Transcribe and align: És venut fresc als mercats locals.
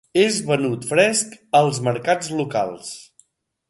És 0.19 0.37
venut 0.51 0.87
fresc 0.93 1.37
als 1.61 1.83
mercats 1.91 2.35
locals. 2.43 2.93